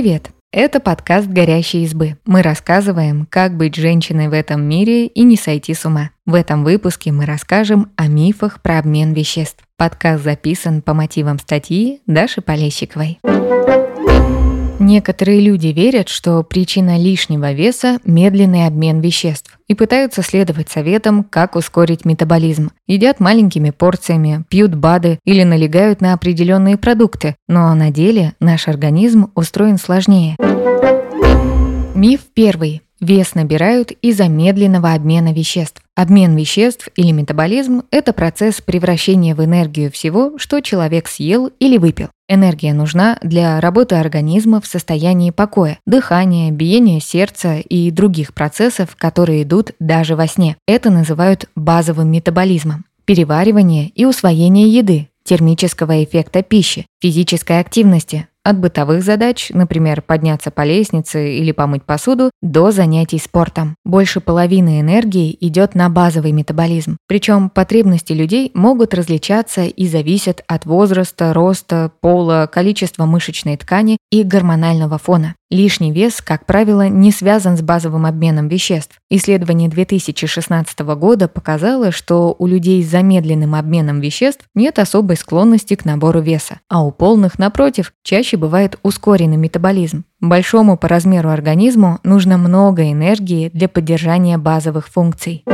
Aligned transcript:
Привет! 0.00 0.30
Это 0.50 0.80
подкаст 0.80 1.28
«Горящие 1.28 1.84
избы». 1.84 2.16
Мы 2.24 2.40
рассказываем, 2.40 3.26
как 3.28 3.54
быть 3.54 3.74
женщиной 3.74 4.28
в 4.28 4.32
этом 4.32 4.62
мире 4.62 5.04
и 5.04 5.22
не 5.24 5.36
сойти 5.36 5.74
с 5.74 5.84
ума. 5.84 6.08
В 6.24 6.32
этом 6.32 6.64
выпуске 6.64 7.12
мы 7.12 7.26
расскажем 7.26 7.90
о 7.96 8.06
мифах 8.06 8.62
про 8.62 8.78
обмен 8.78 9.12
веществ. 9.12 9.62
Подкаст 9.76 10.24
записан 10.24 10.80
по 10.80 10.94
мотивам 10.94 11.38
статьи 11.38 12.00
Даши 12.06 12.40
Полещиковой. 12.40 13.18
Некоторые 14.80 15.40
люди 15.40 15.66
верят, 15.66 16.08
что 16.08 16.42
причина 16.42 16.98
лишнего 16.98 17.52
веса– 17.52 17.98
медленный 18.06 18.66
обмен 18.66 19.00
веществ 19.00 19.58
и 19.68 19.74
пытаются 19.74 20.22
следовать 20.22 20.70
советам, 20.70 21.22
как 21.22 21.54
ускорить 21.54 22.06
метаболизм. 22.06 22.70
Едят 22.86 23.20
маленькими 23.20 23.70
порциями, 23.70 24.42
пьют 24.48 24.74
БАДы 24.74 25.18
или 25.26 25.42
налегают 25.42 26.00
на 26.00 26.14
определенные 26.14 26.78
продукты, 26.78 27.36
но 27.46 27.74
на 27.74 27.90
деле 27.90 28.32
наш 28.40 28.68
организм 28.68 29.30
устроен 29.34 29.76
сложнее. 29.76 30.36
Миф 31.94 32.20
первый. 32.32 32.80
Вес 33.00 33.34
набирают 33.34 33.92
из-за 33.92 34.28
медленного 34.28 34.94
обмена 34.94 35.34
веществ. 35.34 35.82
Обмен 36.00 36.34
веществ 36.34 36.88
или 36.96 37.10
метаболизм– 37.10 37.82
это 37.90 38.14
процесс 38.14 38.62
превращения 38.62 39.34
в 39.34 39.44
энергию 39.44 39.92
всего, 39.92 40.38
что 40.38 40.62
человек 40.62 41.08
съел 41.08 41.50
или 41.58 41.76
выпил. 41.76 42.08
Энергия 42.26 42.72
нужна 42.72 43.18
для 43.22 43.60
работы 43.60 43.96
организма 43.96 44.62
в 44.62 44.66
состоянии 44.66 45.30
покоя, 45.30 45.78
дыхания, 45.86 46.50
биения 46.52 47.00
сердца 47.00 47.56
и 47.58 47.90
других 47.90 48.32
процессов, 48.32 48.96
которые 48.96 49.42
идут 49.42 49.72
даже 49.78 50.16
во 50.16 50.26
сне. 50.26 50.56
Это 50.66 50.88
называют 50.88 51.50
базовым 51.54 52.10
метаболизмом. 52.10 52.86
Переваривание 53.04 53.88
и 53.88 54.06
усвоение 54.06 54.70
еды, 54.70 55.10
термического 55.22 56.02
эффекта 56.02 56.42
пищи, 56.42 56.86
физической 57.02 57.60
активности, 57.60 58.26
от 58.50 58.58
бытовых 58.58 59.02
задач, 59.02 59.50
например, 59.54 60.02
подняться 60.02 60.50
по 60.50 60.64
лестнице 60.64 61.36
или 61.36 61.52
помыть 61.52 61.84
посуду, 61.84 62.30
до 62.42 62.70
занятий 62.70 63.18
спортом. 63.18 63.76
Больше 63.84 64.20
половины 64.20 64.80
энергии 64.80 65.36
идет 65.40 65.74
на 65.74 65.88
базовый 65.88 66.32
метаболизм. 66.32 66.96
Причем 67.06 67.48
потребности 67.48 68.12
людей 68.12 68.50
могут 68.54 68.92
различаться 68.92 69.62
и 69.62 69.86
зависят 69.86 70.44
от 70.46 70.66
возраста, 70.66 71.32
роста, 71.32 71.92
пола, 72.00 72.48
количества 72.52 73.06
мышечной 73.06 73.56
ткани 73.56 73.98
и 74.10 74.22
гормонального 74.22 74.98
фона. 74.98 75.34
Лишний 75.50 75.90
вес, 75.90 76.20
как 76.22 76.46
правило, 76.46 76.88
не 76.88 77.10
связан 77.10 77.56
с 77.56 77.60
базовым 77.60 78.06
обменом 78.06 78.46
веществ. 78.46 79.00
Исследование 79.10 79.68
2016 79.68 80.78
года 80.78 81.26
показало, 81.26 81.90
что 81.90 82.36
у 82.38 82.46
людей 82.46 82.84
с 82.84 82.90
замедленным 82.90 83.56
обменом 83.56 84.00
веществ 84.00 84.44
нет 84.54 84.78
особой 84.78 85.16
склонности 85.16 85.74
к 85.74 85.84
набору 85.84 86.20
веса, 86.20 86.60
а 86.68 86.84
у 86.84 86.92
полных, 86.92 87.40
напротив, 87.40 87.92
чаще 88.04 88.36
бывает 88.40 88.76
ускоренный 88.82 89.36
метаболизм. 89.36 90.04
Большому 90.20 90.76
по 90.76 90.88
размеру 90.88 91.28
организму 91.28 92.00
нужно 92.02 92.38
много 92.38 92.90
энергии 92.90 93.50
для 93.50 93.68
поддержания 93.68 94.36
базовых 94.38 94.88
функций. 94.88 95.44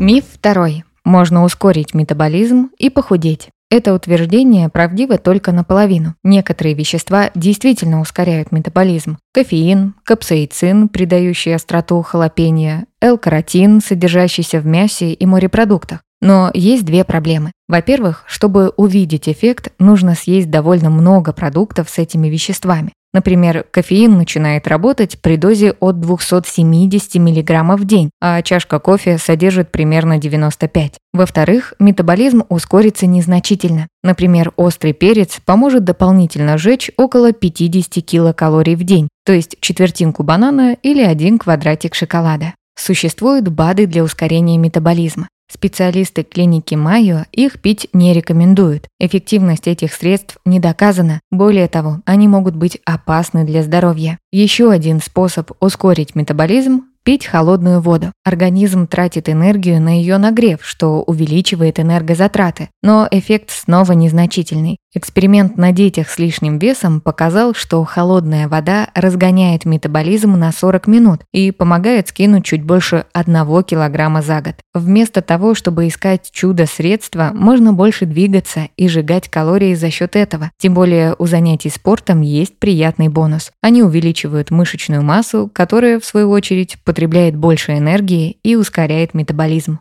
Миф 0.00 0.24
второй. 0.32 0.82
Можно 1.04 1.44
ускорить 1.44 1.94
метаболизм 1.94 2.70
и 2.78 2.90
похудеть. 2.90 3.50
Это 3.68 3.94
утверждение 3.94 4.68
правдиво 4.68 5.18
только 5.18 5.50
наполовину. 5.50 6.14
Некоторые 6.22 6.74
вещества 6.74 7.30
действительно 7.34 8.00
ускоряют 8.00 8.52
метаболизм. 8.52 9.18
Кофеин, 9.32 9.94
капсаицин, 10.04 10.88
придающий 10.88 11.54
остроту 11.54 12.00
халапеньо, 12.02 12.86
L-каротин, 13.00 13.80
содержащийся 13.80 14.60
в 14.60 14.66
мясе 14.66 15.12
и 15.12 15.26
морепродуктах. 15.26 16.00
Но 16.20 16.50
есть 16.54 16.84
две 16.84 17.04
проблемы. 17.04 17.52
Во-первых, 17.68 18.24
чтобы 18.26 18.72
увидеть 18.76 19.28
эффект, 19.28 19.72
нужно 19.78 20.14
съесть 20.14 20.50
довольно 20.50 20.90
много 20.90 21.32
продуктов 21.32 21.90
с 21.90 21.98
этими 21.98 22.28
веществами. 22.28 22.92
Например, 23.16 23.64
кофеин 23.70 24.18
начинает 24.18 24.68
работать 24.68 25.18
при 25.22 25.36
дозе 25.36 25.72
от 25.80 26.00
270 26.00 27.14
мг 27.14 27.76
в 27.76 27.84
день, 27.86 28.10
а 28.20 28.42
чашка 28.42 28.78
кофе 28.78 29.16
содержит 29.16 29.72
примерно 29.72 30.18
95. 30.18 30.98
Во-вторых, 31.14 31.72
метаболизм 31.78 32.42
ускорится 32.50 33.06
незначительно. 33.06 33.88
Например, 34.02 34.52
острый 34.56 34.92
перец 34.92 35.40
поможет 35.46 35.84
дополнительно 35.84 36.58
сжечь 36.58 36.90
около 36.98 37.32
50 37.32 38.04
килокалорий 38.04 38.74
в 38.74 38.84
день, 38.84 39.08
то 39.24 39.32
есть 39.32 39.56
четвертинку 39.60 40.22
банана 40.22 40.76
или 40.82 41.02
один 41.02 41.38
квадратик 41.38 41.94
шоколада. 41.94 42.52
Существуют 42.78 43.48
БАДы 43.48 43.86
для 43.86 44.04
ускорения 44.04 44.58
метаболизма. 44.58 45.28
Специалисты 45.48 46.24
клиники 46.24 46.74
Майо 46.74 47.26
их 47.30 47.60
пить 47.60 47.88
не 47.92 48.12
рекомендуют. 48.12 48.88
Эффективность 48.98 49.68
этих 49.68 49.92
средств 49.92 50.38
не 50.44 50.58
доказана. 50.58 51.20
Более 51.30 51.68
того, 51.68 52.00
они 52.04 52.26
могут 52.26 52.56
быть 52.56 52.80
опасны 52.84 53.44
для 53.44 53.62
здоровья. 53.62 54.18
Еще 54.32 54.70
один 54.70 55.00
способ 55.00 55.52
ускорить 55.60 56.14
метаболизм 56.16 56.86
Пить 57.06 57.24
холодную 57.24 57.80
воду. 57.80 58.10
Организм 58.24 58.88
тратит 58.88 59.28
энергию 59.28 59.80
на 59.80 59.96
ее 59.96 60.18
нагрев, 60.18 60.58
что 60.62 61.04
увеличивает 61.04 61.78
энергозатраты, 61.78 62.68
но 62.82 63.06
эффект 63.08 63.50
снова 63.50 63.92
незначительный. 63.92 64.78
Эксперимент 64.92 65.58
на 65.58 65.72
детях 65.72 66.08
с 66.08 66.18
лишним 66.18 66.58
весом 66.58 67.02
показал, 67.02 67.54
что 67.54 67.84
холодная 67.84 68.48
вода 68.48 68.88
разгоняет 68.94 69.66
метаболизм 69.66 70.32
на 70.32 70.50
40 70.50 70.86
минут 70.86 71.20
и 71.32 71.52
помогает 71.52 72.08
скинуть 72.08 72.46
чуть 72.46 72.62
больше 72.62 73.04
1 73.12 73.62
килограмма 73.64 74.22
за 74.22 74.40
год. 74.40 74.54
Вместо 74.74 75.20
того, 75.20 75.54
чтобы 75.54 75.86
искать 75.86 76.30
чудо-средства, 76.32 77.30
можно 77.34 77.74
больше 77.74 78.06
двигаться 78.06 78.68
и 78.76 78.88
сжигать 78.88 79.28
калории 79.28 79.74
за 79.74 79.90
счет 79.90 80.16
этого. 80.16 80.50
Тем 80.58 80.72
более 80.72 81.14
у 81.18 81.26
занятий 81.26 81.68
спортом 81.68 82.22
есть 82.22 82.58
приятный 82.58 83.08
бонус. 83.08 83.52
Они 83.60 83.82
увеличивают 83.82 84.50
мышечную 84.50 85.02
массу, 85.02 85.48
которая, 85.52 86.00
в 86.00 86.06
свою 86.06 86.30
очередь, 86.30 86.78
потребляет 86.96 87.36
больше 87.36 87.76
энергии 87.76 88.38
и 88.42 88.56
ускоряет 88.56 89.12
метаболизм. 89.12 89.80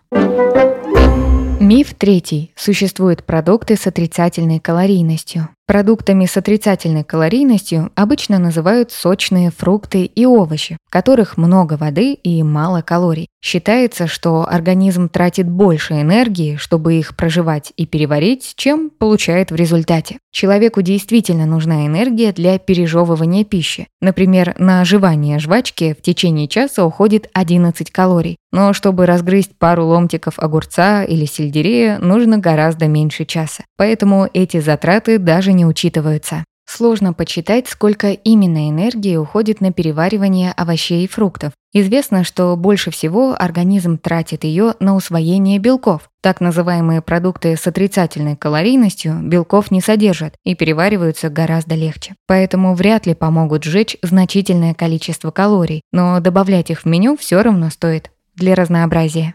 Миф 1.62 1.94
третий. 1.94 2.52
Существуют 2.58 3.24
продукты 3.24 3.78
с 3.78 3.88
отрицательной 3.88 4.60
калорийностью. 4.60 5.48
Продуктами 5.68 6.28
с 6.28 6.38
отрицательной 6.38 7.04
калорийностью 7.04 7.92
обычно 7.96 8.38
называют 8.38 8.92
сочные 8.92 9.50
фрукты 9.50 10.06
и 10.06 10.24
овощи, 10.24 10.78
в 10.86 10.92
которых 10.92 11.38
много 11.38 11.74
воды 11.74 12.14
и 12.14 12.44
мало 12.44 12.84
калорий. 12.84 13.30
Считается, 13.44 14.06
что 14.06 14.48
организм 14.48 15.10
тратит 15.10 15.50
больше 15.50 16.02
энергии, 16.02 16.56
чтобы 16.58 16.96
их 16.96 17.16
проживать 17.16 17.74
и 17.78 17.88
переварить, 17.88 18.54
чем 18.56 18.92
получает 18.92 19.50
в 19.50 19.56
результате. 19.56 20.20
Человеку 20.32 20.84
действительно 20.84 21.48
нужна 21.48 21.88
энергия 21.88 22.32
для 22.32 22.60
пережевывания 22.60 23.44
пищи. 23.44 23.88
Например, 24.02 24.56
на 24.60 24.86
жевание 24.86 25.40
жвачки 25.40 25.96
в 25.98 26.02
течение 26.04 26.48
часа 26.48 26.86
уходит 26.86 27.30
11 27.34 27.90
калорий, 27.90 28.38
но 28.52 28.74
чтобы 28.74 29.06
разгрызть 29.06 29.58
пару 29.58 29.86
ломтиков 29.86 30.40
огурца 30.40 31.04
или 31.04 31.26
сельдерея, 31.26 32.00
нужно 32.00 32.38
гораздо 32.38 32.88
меньше 32.88 33.26
часа. 33.26 33.64
Поэтому 33.78 34.30
эти 34.34 34.60
затраты 34.60 35.18
даже 35.18 35.54
не 35.56 35.66
учитываются. 35.66 36.44
Сложно 36.68 37.14
подсчитать, 37.14 37.68
сколько 37.68 38.12
именно 38.12 38.70
энергии 38.70 39.16
уходит 39.16 39.62
на 39.62 39.72
переваривание 39.72 40.52
овощей 40.52 41.06
и 41.06 41.08
фруктов. 41.08 41.54
Известно, 41.74 42.24
что 42.24 42.56
больше 42.56 42.90
всего 42.90 43.36
организм 43.38 43.98
тратит 43.98 44.44
ее 44.44 44.74
на 44.80 44.96
усвоение 44.96 45.60
белков. 45.60 46.10
Так 46.22 46.42
называемые 46.42 47.02
продукты 47.02 47.56
с 47.56 47.68
отрицательной 47.68 48.36
калорийностью 48.36 49.20
белков 49.22 49.70
не 49.72 49.82
содержат 49.82 50.36
и 50.44 50.56
перевариваются 50.56 51.30
гораздо 51.30 51.76
легче. 51.76 52.16
Поэтому 52.28 52.74
вряд 52.74 53.06
ли 53.06 53.14
помогут 53.14 53.64
сжечь 53.64 53.98
значительное 54.02 54.74
количество 54.74 55.32
калорий, 55.32 55.82
но 55.92 56.20
добавлять 56.20 56.72
их 56.72 56.82
в 56.82 56.86
меню 56.86 57.16
все 57.16 57.42
равно 57.42 57.70
стоит 57.70 58.10
для 58.36 58.56
разнообразия. 58.56 59.34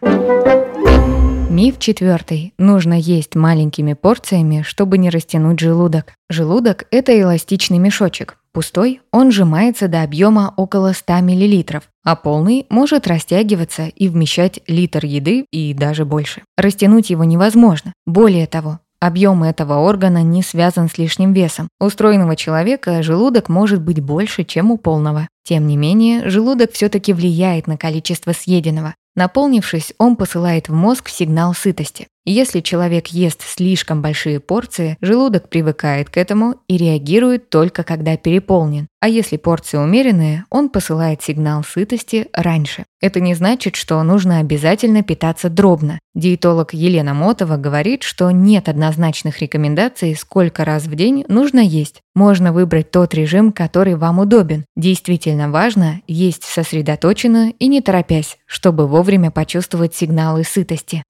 Миф 1.51 1.81
четвертый. 1.81 2.55
Нужно 2.59 2.95
есть 2.95 3.35
маленькими 3.35 3.95
порциями, 3.95 4.63
чтобы 4.63 4.99
не 4.99 5.11
растянуть 5.11 5.59
желудок. 5.59 6.15
Желудок– 6.29 6.87
это 6.93 7.21
эластичный 7.21 7.79
мешочек. 7.79 8.37
Пустой 8.53 9.01
он 9.11 9.33
сжимается 9.33 9.89
до 9.89 10.05
объема 10.05 10.55
около 10.57 10.93
100 10.93 11.13
мл, 11.23 11.65
а 12.05 12.15
полный 12.15 12.67
может 12.71 13.09
растягиваться 13.09 13.89
и 13.89 14.09
вмещать 14.09 14.61
литр 14.69 15.05
еды 15.05 15.45
и 15.51 15.75
даже 15.75 16.05
больше. 16.05 16.43
Растянуть 16.57 17.11
его 17.11 17.25
невозможно. 17.25 17.95
Более 18.07 18.47
того, 18.47 18.79
Объем 19.03 19.45
этого 19.45 19.79
органа 19.79 20.23
не 20.23 20.43
связан 20.43 20.91
с 20.91 20.99
лишним 20.99 21.33
весом. 21.33 21.69
У 21.81 21.89
стройного 21.89 22.37
человека 22.37 23.03
желудок 23.03 23.49
может 23.49 23.81
быть 23.81 23.99
больше, 23.99 24.45
чем 24.45 24.71
у 24.71 24.77
полного. 24.77 25.27
Тем 25.43 25.67
не 25.67 25.79
менее, 25.79 26.29
желудок 26.29 26.73
все-таки 26.73 27.15
влияет 27.15 27.67
на 27.67 27.79
количество 27.79 28.33
съеденного. 28.33 28.95
Наполнившись, 29.21 29.93
он 29.99 30.17
посылает 30.17 30.71
в 30.71 30.73
мозг 30.73 31.11
сигнал 31.11 31.53
сытости. 31.53 32.09
Если 32.33 32.61
человек 32.61 33.09
ест 33.09 33.43
слишком 33.43 34.03
большие 34.03 34.39
порции, 34.39 34.97
желудок 35.01 35.49
привыкает 35.49 36.11
к 36.11 36.17
этому 36.17 36.61
и 36.69 36.77
реагирует 36.77 37.51
только 37.51 37.83
когда 37.83 38.17
переполнен. 38.17 38.87
А 39.01 39.09
если 39.09 39.37
порции 39.37 39.79
умеренные, 39.79 40.45
он 40.49 40.69
посылает 40.69 41.23
сигнал 41.25 41.65
сытости 41.65 42.29
раньше. 42.33 42.85
Это 43.01 43.19
не 43.19 43.35
значит, 43.35 43.75
что 43.75 44.01
нужно 44.05 44.39
обязательно 44.39 45.03
питаться 45.03 45.51
дробно. 45.51 45.99
Диетолог 46.15 46.73
Елена 46.73 47.15
Мотова 47.15 47.57
говорит, 47.57 48.05
что 48.05 48.31
нет 48.31 48.69
однозначных 48.69 49.41
рекомендаций, 49.41 50.15
сколько 50.15 50.65
раз 50.65 50.85
в 50.85 50.95
день 50.95 51.25
нужно 51.27 51.59
есть. 51.59 52.01
Можно 52.15 52.53
выбрать 52.53 52.93
тот 52.93 53.13
режим, 53.13 53.51
который 53.51 53.97
вам 53.97 54.21
удобен. 54.21 54.67
Действительно 54.77 55.51
важно 55.51 56.01
есть 56.07 56.45
сосредоточенно 56.45 57.51
и 57.59 57.67
не 57.67 57.81
торопясь, 57.81 58.39
чтобы 58.47 58.87
вовремя 58.87 59.33
почувствовать 59.33 59.97
сигналы 59.97 60.45
сытости. 60.45 61.03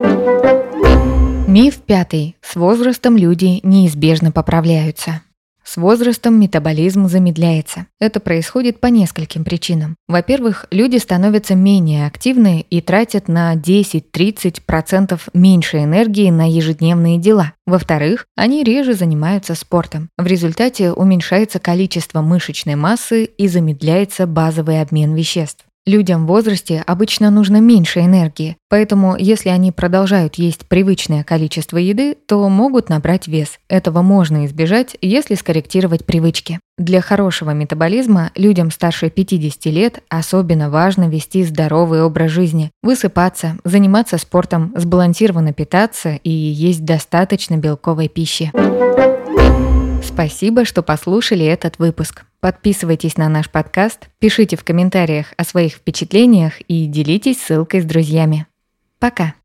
Миф 1.47 1.77
пятый. 1.81 2.35
С 2.41 2.55
возрастом 2.55 3.17
люди 3.17 3.59
неизбежно 3.63 4.31
поправляются. 4.31 5.21
С 5.63 5.77
возрастом 5.77 6.39
метаболизм 6.39 7.07
замедляется. 7.07 7.85
Это 7.99 8.19
происходит 8.19 8.79
по 8.79 8.87
нескольким 8.87 9.43
причинам. 9.43 9.95
Во-первых, 10.07 10.65
люди 10.71 10.97
становятся 10.97 11.55
менее 11.55 12.07
активны 12.07 12.65
и 12.69 12.81
тратят 12.81 13.27
на 13.27 13.55
10-30% 13.55 15.19
меньше 15.33 15.77
энергии 15.77 16.29
на 16.29 16.49
ежедневные 16.49 17.17
дела. 17.17 17.53
Во-вторых, 17.65 18.25
они 18.35 18.63
реже 18.63 18.95
занимаются 18.95 19.55
спортом. 19.55 20.09
В 20.17 20.25
результате 20.25 20.91
уменьшается 20.91 21.59
количество 21.59 22.21
мышечной 22.21 22.75
массы 22.75 23.25
и 23.25 23.47
замедляется 23.47 24.27
базовый 24.27 24.81
обмен 24.81 25.15
веществ. 25.15 25.65
Людям 25.87 26.25
в 26.25 26.27
возрасте 26.27 26.83
обычно 26.85 27.31
нужно 27.31 27.59
меньше 27.59 28.01
энергии, 28.01 28.55
поэтому 28.69 29.15
если 29.17 29.49
они 29.49 29.71
продолжают 29.71 30.35
есть 30.35 30.67
привычное 30.67 31.23
количество 31.23 31.77
еды, 31.77 32.15
то 32.27 32.47
могут 32.49 32.89
набрать 32.89 33.27
вес. 33.27 33.57
Этого 33.67 34.03
можно 34.03 34.45
избежать, 34.45 34.95
если 35.01 35.33
скорректировать 35.33 36.05
привычки. 36.05 36.59
Для 36.77 37.01
хорошего 37.01 37.49
метаболизма 37.51 38.29
людям 38.35 38.69
старше 38.69 39.09
50 39.09 39.65
лет 39.73 40.03
особенно 40.07 40.69
важно 40.69 41.09
вести 41.09 41.43
здоровый 41.43 42.03
образ 42.03 42.29
жизни, 42.29 42.69
высыпаться, 42.83 43.57
заниматься 43.63 44.19
спортом, 44.19 44.73
сбалансированно 44.75 45.51
питаться 45.51 46.19
и 46.23 46.29
есть 46.29 46.85
достаточно 46.85 47.57
белковой 47.57 48.07
пищи. 48.07 48.51
Спасибо, 50.03 50.63
что 50.63 50.83
послушали 50.83 51.43
этот 51.43 51.79
выпуск. 51.79 52.23
Подписывайтесь 52.41 53.17
на 53.17 53.29
наш 53.29 53.51
подкаст, 53.51 54.09
пишите 54.17 54.57
в 54.57 54.63
комментариях 54.63 55.27
о 55.37 55.43
своих 55.43 55.73
впечатлениях 55.73 56.59
и 56.61 56.87
делитесь 56.87 57.39
ссылкой 57.39 57.81
с 57.81 57.85
друзьями. 57.85 58.47
Пока! 58.97 59.35